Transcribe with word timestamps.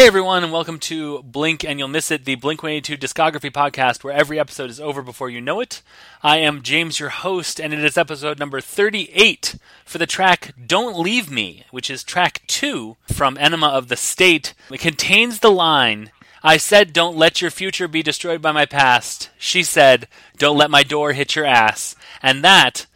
Hey 0.00 0.06
everyone, 0.06 0.42
and 0.42 0.50
welcome 0.50 0.78
to 0.78 1.22
Blink 1.22 1.62
and 1.62 1.78
You'll 1.78 1.86
Miss 1.86 2.10
It, 2.10 2.24
the 2.24 2.36
Blink 2.36 2.62
182 2.62 2.96
discography 2.96 3.52
podcast 3.52 4.02
where 4.02 4.14
every 4.14 4.40
episode 4.40 4.70
is 4.70 4.80
over 4.80 5.02
before 5.02 5.28
you 5.28 5.42
know 5.42 5.60
it. 5.60 5.82
I 6.22 6.38
am 6.38 6.62
James, 6.62 6.98
your 6.98 7.10
host, 7.10 7.60
and 7.60 7.74
it 7.74 7.84
is 7.84 7.98
episode 7.98 8.38
number 8.38 8.62
38 8.62 9.56
for 9.84 9.98
the 9.98 10.06
track 10.06 10.54
Don't 10.66 10.98
Leave 10.98 11.30
Me, 11.30 11.66
which 11.70 11.90
is 11.90 12.02
track 12.02 12.40
2 12.46 12.96
from 13.12 13.36
Enema 13.36 13.66
of 13.66 13.88
the 13.88 13.96
State. 13.96 14.54
It 14.70 14.80
contains 14.80 15.40
the 15.40 15.50
line 15.50 16.12
I 16.42 16.56
said, 16.56 16.94
Don't 16.94 17.18
let 17.18 17.42
your 17.42 17.50
future 17.50 17.86
be 17.86 18.02
destroyed 18.02 18.40
by 18.40 18.52
my 18.52 18.64
past. 18.64 19.28
She 19.36 19.62
said, 19.62 20.08
Don't 20.38 20.56
let 20.56 20.70
my 20.70 20.82
door 20.82 21.12
hit 21.12 21.36
your 21.36 21.44
ass. 21.44 21.94
And 22.22 22.42
that 22.42 22.86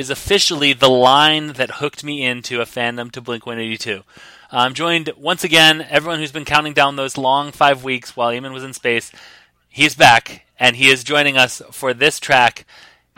is 0.00 0.10
officially 0.10 0.72
the 0.72 0.88
line 0.88 1.52
that 1.52 1.72
hooked 1.72 2.02
me 2.02 2.24
into 2.24 2.60
a 2.60 2.64
fandom 2.64 3.12
to 3.12 3.20
Blink 3.20 3.44
182. 3.44 4.02
I'm 4.50 4.74
joined 4.74 5.12
once 5.16 5.44
again, 5.44 5.86
everyone 5.88 6.18
who's 6.18 6.32
been 6.32 6.46
counting 6.46 6.72
down 6.72 6.96
those 6.96 7.18
long 7.18 7.52
five 7.52 7.84
weeks 7.84 8.16
while 8.16 8.30
Aemyn 8.30 8.52
was 8.52 8.64
in 8.64 8.72
space. 8.72 9.12
He's 9.68 9.94
back, 9.94 10.46
and 10.58 10.74
he 10.74 10.88
is 10.88 11.04
joining 11.04 11.36
us 11.36 11.62
for 11.70 11.92
this 11.92 12.18
track. 12.18 12.64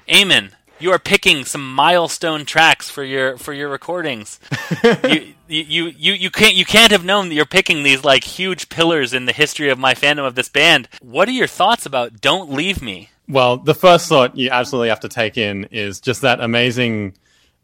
Aemyn, 0.09 0.51
you 0.81 0.91
are 0.91 0.98
picking 0.98 1.45
some 1.45 1.73
milestone 1.73 2.45
tracks 2.45 2.91
for 2.91 3.05
your 3.05 3.39
for 3.39 3.53
your 3.53 3.69
recordings. 3.69 4.41
you, 5.05 5.35
you 5.47 5.87
you 5.87 6.12
you 6.12 6.31
can't 6.31 6.55
you 6.55 6.64
can't 6.64 6.91
have 6.91 7.05
known 7.05 7.29
that 7.29 7.37
you're 7.37 7.47
picking 7.47 7.85
these 7.85 8.05
like 8.05 8.25
huge 8.25 8.69
pillars 8.69 9.14
in 9.14 9.27
the 9.27 9.33
history 9.33 9.70
of 9.70 9.79
my 9.79 9.95
fandom 9.95 10.27
of 10.27 10.35
this 10.35 10.48
band. 10.48 10.89
What 11.01 11.29
are 11.29 11.33
your 11.33 11.47
thoughts 11.47 11.87
about 11.87 12.20
"Don't 12.20 12.51
Leave 12.51 12.83
Me"? 12.83 13.09
Well, 13.33 13.57
the 13.57 13.75
first 13.75 14.09
thought 14.09 14.37
you 14.37 14.51
absolutely 14.51 14.91
have 14.91 15.01
to 15.01 15.09
take 15.09 15.39
in 15.39 15.65
is 15.71 16.01
just 16.01 16.21
that 16.21 16.41
amazing 16.41 17.15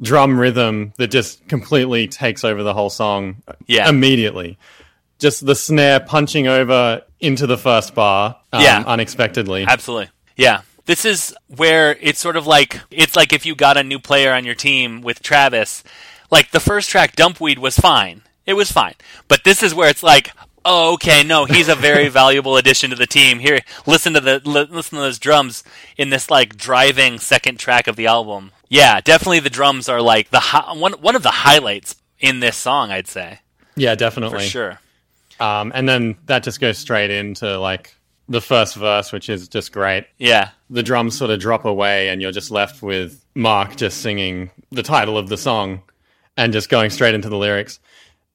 drum 0.00 0.38
rhythm 0.40 0.94
that 0.96 1.08
just 1.08 1.46
completely 1.48 2.08
takes 2.08 2.42
over 2.44 2.62
the 2.62 2.72
whole 2.72 2.88
song 2.90 3.42
Yeah. 3.66 3.88
immediately. 3.88 4.56
Just 5.18 5.44
the 5.44 5.54
snare 5.54 6.00
punching 6.00 6.46
over 6.46 7.02
into 7.20 7.46
the 7.46 7.58
first 7.58 7.94
bar 7.94 8.36
um, 8.52 8.62
Yeah. 8.62 8.82
unexpectedly. 8.86 9.64
Absolutely. 9.68 10.08
Yeah. 10.36 10.60
This 10.86 11.04
is 11.04 11.34
where 11.54 11.96
it's 12.00 12.18
sort 12.20 12.36
of 12.36 12.46
like 12.46 12.80
it's 12.90 13.14
like 13.14 13.32
if 13.34 13.44
you 13.44 13.54
got 13.54 13.76
a 13.76 13.82
new 13.82 13.98
player 13.98 14.32
on 14.32 14.44
your 14.46 14.54
team 14.54 15.02
with 15.02 15.20
Travis, 15.22 15.84
like 16.30 16.50
the 16.52 16.60
first 16.60 16.88
track 16.88 17.14
Dumpweed 17.14 17.58
was 17.58 17.76
fine. 17.76 18.22
It 18.46 18.54
was 18.54 18.72
fine. 18.72 18.94
But 19.26 19.44
this 19.44 19.62
is 19.62 19.74
where 19.74 19.90
it's 19.90 20.02
like, 20.02 20.30
oh, 20.68 20.92
okay, 20.94 21.24
no, 21.24 21.44
he's 21.46 21.68
a 21.68 21.74
very 21.74 22.08
valuable 22.22 22.56
addition 22.56 22.90
to 22.90 22.96
the 22.96 23.06
team. 23.06 23.38
Here, 23.40 23.60
listen 23.86 24.12
to 24.14 24.20
the 24.20 24.40
li- 24.44 24.68
listen 24.70 24.96
to 24.98 25.02
those 25.02 25.18
drums 25.18 25.64
in 25.96 26.10
this 26.10 26.30
like 26.30 26.56
driving 26.56 27.18
second 27.18 27.58
track 27.58 27.86
of 27.88 27.96
the 27.96 28.06
album. 28.06 28.52
Yeah, 28.68 29.00
definitely 29.00 29.40
the 29.40 29.50
drums 29.50 29.88
are 29.88 30.00
like 30.02 30.30
the 30.30 30.40
hi- 30.40 30.74
one 30.76 30.92
one 30.94 31.16
of 31.16 31.22
the 31.22 31.30
highlights 31.30 31.96
in 32.20 32.40
this 32.40 32.56
song, 32.56 32.90
I'd 32.90 33.06
say. 33.08 33.40
yeah, 33.76 33.94
definitely. 33.94 34.40
For 34.40 34.44
sure. 34.44 34.80
Um, 35.40 35.70
and 35.74 35.88
then 35.88 36.16
that 36.26 36.42
just 36.42 36.60
goes 36.60 36.78
straight 36.78 37.10
into 37.10 37.58
like 37.58 37.94
the 38.28 38.40
first 38.40 38.74
verse, 38.74 39.12
which 39.12 39.28
is 39.30 39.48
just 39.48 39.72
great. 39.72 40.06
Yeah. 40.18 40.50
The 40.68 40.82
drums 40.82 41.16
sort 41.16 41.30
of 41.30 41.40
drop 41.40 41.64
away, 41.64 42.08
and 42.08 42.20
you're 42.20 42.32
just 42.32 42.50
left 42.50 42.82
with 42.82 43.24
Mark 43.34 43.76
just 43.76 44.02
singing 44.02 44.50
the 44.70 44.82
title 44.82 45.16
of 45.16 45.28
the 45.28 45.36
song 45.38 45.82
and 46.36 46.52
just 46.52 46.68
going 46.68 46.90
straight 46.90 47.14
into 47.14 47.28
the 47.28 47.38
lyrics. 47.38 47.80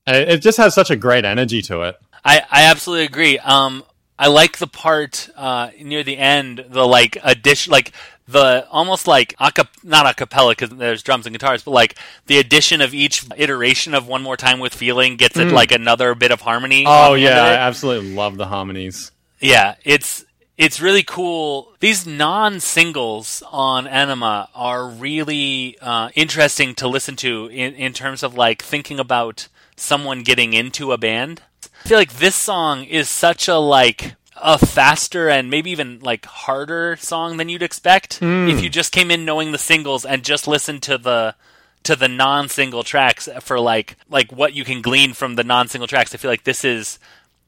And 0.06 0.18
it 0.18 0.42
just 0.42 0.58
has 0.58 0.74
such 0.74 0.92
a 0.92 0.96
great 0.96 1.26
energy 1.26 1.62
to 1.64 1.82
it. 1.84 2.00
I, 2.26 2.42
I 2.50 2.64
absolutely 2.64 3.06
agree. 3.06 3.38
Um, 3.40 3.84
I 4.18 4.28
like 4.28 4.58
the 4.58 4.68
part 4.68 5.30
uh, 5.36 5.70
near 5.82 6.04
the 6.04 6.18
end, 6.18 6.66
the 6.70 6.86
like 6.86 7.18
addition, 7.24 7.72
like 7.72 7.94
the 8.28 8.68
almost 8.70 9.08
like 9.08 9.36
aca- 9.40 9.70
not 9.84 10.10
a 10.10 10.14
cappella 10.14 10.52
because 10.52 10.70
there's 10.70 11.04
drums 11.04 11.26
and 11.26 11.34
guitars, 11.34 11.64
but 11.64 11.72
like 11.72 11.96
the 12.28 12.38
addition 12.38 12.82
of 12.82 12.94
each 12.94 13.26
iteration 13.36 13.94
of 13.94 14.08
one 14.08 14.22
more 14.22 14.38
time 14.38 14.60
with 14.60 14.74
feeling 14.74 15.18
gets 15.18 15.38
it 15.38 15.52
like 15.52 15.72
another 15.72 16.16
bit 16.16 16.32
of 16.32 16.42
harmony. 16.42 16.86
Mm. 16.86 17.10
Oh 17.10 17.14
yeah, 17.16 17.44
I 17.44 17.54
absolutely 17.56 18.14
love 18.14 18.38
the 18.38 18.46
harmonies. 18.46 19.12
Yeah, 19.40 19.76
it's 19.84 20.26
it's 20.58 20.80
really 20.80 21.04
cool. 21.04 21.74
These 21.80 22.06
non-singles 22.06 23.44
on 23.52 23.88
Enema 23.88 24.50
are 24.54 24.88
really 24.88 25.78
uh, 25.82 26.10
interesting 26.16 26.76
to 26.76 26.88
listen 26.88 27.16
to 27.18 27.48
in, 27.48 27.74
in 27.74 27.92
terms 27.92 28.24
of 28.24 28.36
like 28.36 28.62
thinking 28.62 29.00
about 29.00 29.48
someone 29.76 30.24
getting 30.24 30.54
into 30.54 30.92
a 30.92 30.98
band. 30.98 31.42
I 31.86 31.88
feel 31.88 31.98
like 31.98 32.14
this 32.14 32.36
song 32.36 32.84
is 32.84 33.10
such 33.10 33.48
a 33.48 33.58
like 33.58 34.16
a 34.42 34.58
faster 34.58 35.30
and 35.30 35.50
maybe 35.50 35.72
even 35.72 36.00
like 36.00 36.26
harder 36.26 36.98
song 36.98 37.38
than 37.38 37.50
you'd 37.50 37.64
expect 37.64 38.20
hmm. 38.20 38.48
if 38.48 38.62
you 38.62 38.70
just 38.70 38.92
came 38.92 39.12
in 39.12 39.26
knowing 39.26 39.52
the 39.52 39.58
singles 39.58 40.06
and 40.06 40.24
just 40.24 40.48
listened 40.48 40.82
to 40.84 40.98
the 40.98 41.36
to 41.84 41.96
the 41.96 42.08
non-single 42.08 42.84
tracks 42.84 43.30
for 43.42 43.60
like 43.60 43.98
like 44.10 44.32
what 44.32 44.54
you 44.54 44.64
can 44.64 44.82
glean 44.82 45.14
from 45.14 45.36
the 45.36 45.44
non-single 45.44 45.88
tracks. 45.88 46.14
I 46.14 46.18
feel 46.18 46.32
like 46.32 46.44
this 46.44 46.64
is 46.64 47.00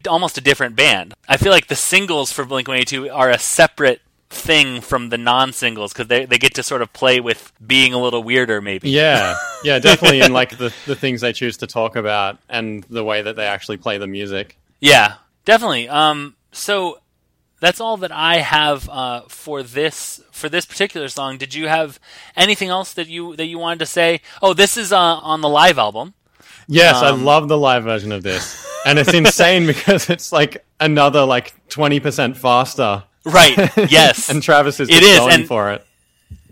almost 0.07 0.38
a 0.38 0.42
different 0.42 0.75
band. 0.75 1.13
I 1.28 1.38
feel 1.38 1.52
like 1.52 1.68
the 1.68 1.75
singles 1.75 2.31
for 2.31 2.46
Blink 2.46 2.68
182 2.68 3.09
are 3.09 3.30
a 3.30 3.40
separate 3.40 4.02
thing 4.30 4.81
from 4.81 5.09
the 5.09 5.18
non-singles 5.18 5.94
because 5.94 6.08
they 6.08 6.25
they 6.25 6.38
get 6.38 6.53
to 6.56 6.63
sort 6.63 6.81
of 6.81 6.91
play 6.94 7.19
with 7.19 7.53
being 7.66 7.94
a 7.94 8.00
little 8.02 8.24
weirder 8.24 8.62
maybe. 8.62 8.90
Yeah, 8.90 9.36
yeah, 9.63 9.80
definitely 9.80 10.22
in 10.22 10.34
like 10.34 10.58
the 10.58 10.74
the 10.86 10.96
things 10.96 11.22
they 11.22 11.34
choose 11.34 11.58
to 11.58 11.68
talk 11.68 11.96
about 11.96 12.40
and 12.50 12.84
the 12.86 13.03
way 13.03 13.22
that 13.22 13.36
they 13.36 13.46
actually 13.46 13.78
play 13.78 13.97
the 13.97 14.08
music. 14.08 14.58
Yeah, 14.80 15.16
definitely. 15.46 15.88
Um, 15.88 16.36
so 16.52 17.00
that's 17.62 17.80
all 17.80 17.97
that 17.97 18.12
I 18.12 18.38
have 18.38 18.90
uh, 18.90 19.22
for 19.30 19.63
this 19.63 20.22
for 20.31 20.50
this 20.50 20.66
particular 20.66 21.07
song. 21.07 21.38
Did 21.38 21.53
you 21.53 21.68
have 21.68 22.00
anything 22.36 22.69
else 22.69 22.94
that 22.94 23.07
you 23.07 23.36
that 23.38 23.46
you 23.46 23.57
wanted 23.59 23.80
to 23.80 23.86
say? 23.86 24.22
Oh, 24.42 24.53
this 24.53 24.75
is 24.75 24.92
uh, 24.92 24.97
on 25.00 25.42
the 25.42 25.50
live 25.50 25.78
album. 25.78 26.13
Yes, 26.68 26.96
I 26.96 27.09
Um, 27.09 27.24
love 27.24 27.47
the 27.47 27.57
live 27.57 27.84
version 27.84 28.12
of 28.12 28.24
this, 28.24 28.66
and 28.88 28.97
it's 28.97 29.13
insane 29.13 29.68
because 29.68 30.09
it's 30.09 30.31
like 30.31 30.66
another 30.80 31.24
like 31.24 31.53
twenty 31.69 32.00
percent 32.00 32.38
faster, 32.38 33.03
Right. 33.25 33.58
Yes. 33.91 34.30
and 34.30 34.41
Travis 34.44 34.80
is 34.80 34.90
It 34.90 35.03
is, 35.03 35.18
going 35.19 35.34
and- 35.34 35.47
for 35.47 35.72
it. 35.72 35.86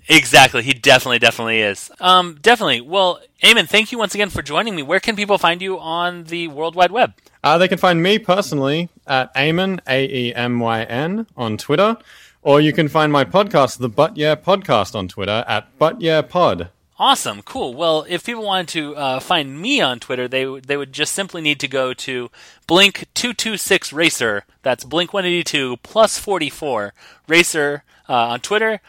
exactly. 0.10 0.64
He 0.64 0.74
definitely, 0.74 1.20
definitely 1.20 1.62
is. 1.62 1.92
Um, 2.00 2.38
definitely. 2.42 2.82
Well, 2.82 3.20
Aemyn, 3.44 3.68
thank 3.70 3.92
you 3.92 3.98
once 3.98 4.14
again 4.16 4.30
for 4.30 4.42
joining 4.42 4.76
me. 4.76 4.84
Where 4.84 5.00
can 5.00 5.16
people 5.16 5.38
find 5.38 5.62
you 5.62 5.80
on 5.80 6.24
the 6.26 6.48
World 6.50 6.76
Wide 6.76 6.92
Web? 6.92 7.14
Uh, 7.44 7.58
they 7.58 7.68
can 7.68 7.78
find 7.78 8.02
me 8.02 8.20
personally 8.20 8.90
at 9.06 9.34
Aemyn, 9.36 9.80
A 9.88 10.06
E 10.06 10.34
M 10.34 10.60
Y 10.60 10.84
N, 10.84 11.28
on 11.36 11.58
Twitter, 11.58 11.98
or 12.42 12.62
you 12.62 12.72
can 12.74 12.88
find 12.88 13.12
my 13.12 13.26
podcast, 13.26 13.80
the 13.80 13.90
But 13.90 14.16
Yeah 14.18 14.36
Podcast, 14.36 14.96
on 14.96 15.08
Twitter 15.10 15.44
at 15.48 15.68
But 15.78 16.02
Yeah 16.02 16.22
Pod. 16.22 16.70
Awesome, 17.06 17.41
cool. 17.41 17.74
Well, 17.74 18.06
if 18.08 18.25
people 18.25 18.46
wanted 18.46 18.69
to 18.69 18.96
uh, 18.96 19.19
find 19.19 19.59
me 19.62 19.81
on 19.81 20.00
Twitter, 20.00 20.25
they 20.30 20.46
they 20.62 20.78
would 20.78 20.94
just 20.94 21.12
simply 21.12 21.41
need 21.41 21.59
to 21.59 21.68
go 21.68 21.94
to 21.94 22.31
Blink 22.66 23.09
two 23.14 23.34
two 23.34 23.58
six 23.58 23.91
Racer. 23.91 24.46
That's 24.62 24.86
Blink 24.86 25.12
one 25.12 25.25
eighty 25.25 25.44
two 25.44 25.75
plus 25.84 26.18
forty 26.18 26.50
four 26.50 26.94
Racer 27.28 27.84
uh, 28.08 28.28
on 28.30 28.40
Twitter. 28.40 28.80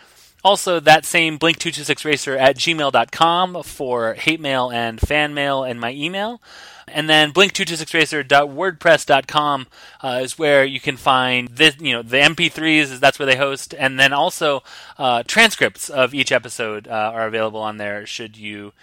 Also, 0.44 0.78
that 0.78 1.06
same 1.06 1.38
Blink 1.38 1.58
two 1.58 1.70
two 1.70 1.84
six 1.84 2.04
Racer 2.04 2.36
at 2.36 2.56
gmail.com 2.56 3.62
for 3.62 4.12
hate 4.12 4.40
mail 4.40 4.70
and 4.70 5.00
fan 5.00 5.32
mail 5.32 5.64
and 5.64 5.80
my 5.80 5.92
email. 5.92 6.42
And 6.86 7.08
then 7.08 7.32
blink226racer.wordpress.com 7.32 9.66
uh, 10.02 10.20
is 10.22 10.38
where 10.38 10.66
you 10.66 10.80
can 10.80 10.98
find 10.98 11.48
this, 11.48 11.80
you 11.80 11.94
know, 11.94 12.02
the 12.02 12.18
MP3s. 12.18 13.00
That's 13.00 13.18
where 13.18 13.24
they 13.24 13.36
host, 13.36 13.74
and 13.76 13.98
then 13.98 14.12
also 14.12 14.62
uh, 14.98 15.22
transcripts 15.26 15.88
of 15.88 16.12
each 16.12 16.30
episode 16.30 16.86
uh, 16.86 17.12
are 17.14 17.26
available 17.26 17.60
on 17.60 17.78
there. 17.78 18.04
Should 18.04 18.36
you 18.36 18.74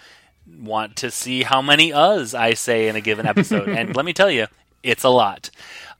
want 0.58 0.96
to 0.96 1.12
see 1.12 1.44
how 1.44 1.62
many 1.62 1.92
uhs 1.92 2.36
I 2.36 2.54
say 2.54 2.88
in 2.88 2.96
a 2.96 3.00
given 3.00 3.26
episode, 3.26 3.68
and 3.68 3.94
let 3.94 4.04
me 4.04 4.12
tell 4.12 4.32
you, 4.32 4.48
it's 4.82 5.04
a 5.04 5.08
lot. 5.08 5.50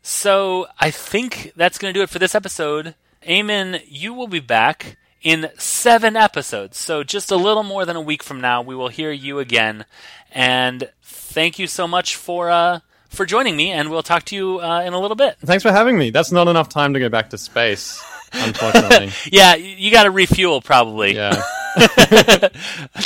So 0.02 0.66
I 0.81 0.90
think 0.90 1.52
that's 1.54 1.78
going 1.78 1.94
to 1.94 1.98
do 1.98 2.02
it 2.02 2.10
for 2.10 2.19
this 2.19 2.34
episode. 2.34 2.96
Aemyn, 3.26 3.81
you 3.86 4.12
will 4.12 4.26
be 4.26 4.40
back 4.40 4.96
in 5.22 5.50
seven 5.58 6.16
episodes. 6.16 6.78
So 6.78 7.02
just 7.04 7.30
a 7.30 7.36
little 7.36 7.62
more 7.62 7.84
than 7.84 7.96
a 7.96 8.00
week 8.00 8.22
from 8.22 8.40
now, 8.40 8.62
we 8.62 8.74
will 8.74 8.88
hear 8.88 9.10
you 9.10 9.38
again. 9.38 9.84
And 10.32 10.90
thank 11.02 11.58
you 11.58 11.66
so 11.66 11.86
much 11.86 12.16
for 12.16 12.50
uh, 12.50 12.80
for 13.08 13.26
joining 13.26 13.56
me. 13.56 13.70
And 13.70 13.90
we'll 13.90 14.02
talk 14.02 14.24
to 14.26 14.36
you 14.36 14.60
uh, 14.60 14.80
in 14.82 14.92
a 14.92 15.00
little 15.00 15.16
bit. 15.16 15.36
Thanks 15.44 15.62
for 15.62 15.72
having 15.72 15.98
me. 15.98 16.10
That's 16.10 16.32
not 16.32 16.48
enough 16.48 16.69
time 16.69 16.94
to 16.94 17.00
go 17.00 17.08
back 17.08 17.30
to 17.30 17.38
space, 17.38 18.02
unfortunately. 18.32 19.10
Yeah, 19.30 19.54
you 19.54 19.90
got 19.90 20.04
to 20.04 20.10
refuel 20.10 20.60
probably. 20.60 21.14
yeah. 21.14 21.42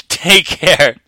Take 0.09 0.47
care. 0.47 0.97